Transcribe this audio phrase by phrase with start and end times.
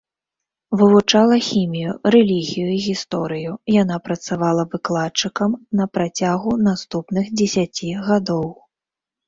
[0.81, 5.51] Вывучала хімію, рэлігію і гісторыю, яна працавала выкладчыкам
[5.83, 8.47] на працягу наступных дзесяці гадоў.